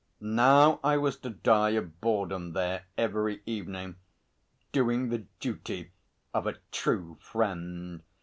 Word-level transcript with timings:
Now 0.19 0.79
I 0.83 0.97
was 0.97 1.15
to 1.17 1.29
die 1.29 1.73
of 1.77 2.01
boredom 2.01 2.53
there 2.53 2.85
every 2.97 3.43
evening, 3.45 3.97
doing 4.71 5.09
the 5.09 5.27
duty 5.39 5.91
of 6.33 6.47
a 6.47 6.57
true 6.71 7.19
friend! 7.21 8.01